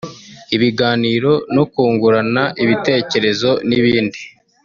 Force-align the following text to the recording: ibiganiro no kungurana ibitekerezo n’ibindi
ibiganiro 0.55 1.31
no 1.55 1.63
kungurana 1.71 2.43
ibitekerezo 2.63 3.49
n’ibindi 3.67 4.19